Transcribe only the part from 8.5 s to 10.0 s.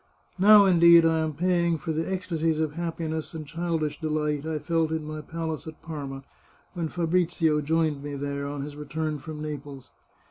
his return from Naples.